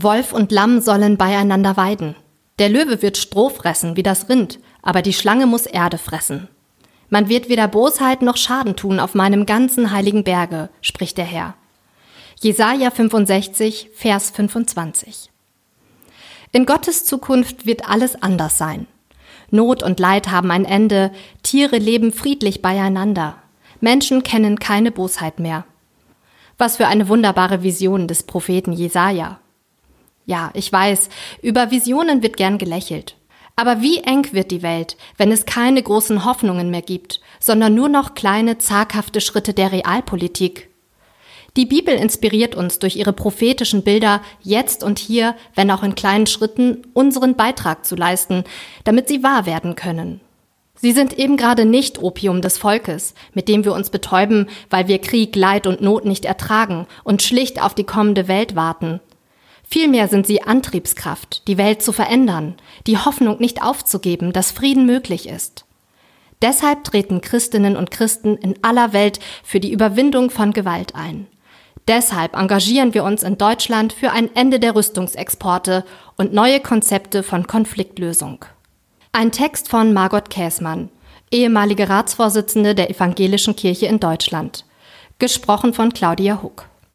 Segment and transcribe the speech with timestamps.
[0.00, 2.14] Wolf und Lamm sollen beieinander weiden.
[2.60, 6.46] Der Löwe wird Stroh fressen wie das Rind, aber die Schlange muss Erde fressen.
[7.10, 11.54] Man wird weder Bosheit noch Schaden tun auf meinem ganzen heiligen Berge, spricht der Herr.
[12.40, 15.30] Jesaja 65, Vers 25.
[16.52, 18.86] In Gottes Zukunft wird alles anders sein.
[19.50, 21.10] Not und Leid haben ein Ende,
[21.42, 23.34] Tiere leben friedlich beieinander,
[23.80, 25.64] Menschen kennen keine Bosheit mehr.
[26.56, 29.40] Was für eine wunderbare Vision des Propheten Jesaja.
[30.28, 31.08] Ja, ich weiß,
[31.40, 33.16] über Visionen wird gern gelächelt.
[33.56, 37.88] Aber wie eng wird die Welt, wenn es keine großen Hoffnungen mehr gibt, sondern nur
[37.88, 40.68] noch kleine, zaghafte Schritte der Realpolitik?
[41.56, 46.26] Die Bibel inspiriert uns durch ihre prophetischen Bilder, jetzt und hier, wenn auch in kleinen
[46.26, 48.44] Schritten, unseren Beitrag zu leisten,
[48.84, 50.20] damit sie wahr werden können.
[50.74, 54.98] Sie sind eben gerade nicht Opium des Volkes, mit dem wir uns betäuben, weil wir
[54.98, 59.00] Krieg, Leid und Not nicht ertragen und schlicht auf die kommende Welt warten,
[59.70, 62.54] Vielmehr sind sie Antriebskraft, die Welt zu verändern,
[62.86, 65.66] die Hoffnung nicht aufzugeben, dass Frieden möglich ist.
[66.40, 71.26] Deshalb treten Christinnen und Christen in aller Welt für die Überwindung von Gewalt ein.
[71.86, 75.84] Deshalb engagieren wir uns in Deutschland für ein Ende der Rüstungsexporte
[76.16, 78.46] und neue Konzepte von Konfliktlösung.
[79.12, 80.88] Ein Text von Margot Käßmann,
[81.30, 84.64] ehemalige Ratsvorsitzende der Evangelischen Kirche in Deutschland.
[85.18, 86.68] Gesprochen von Claudia Huck.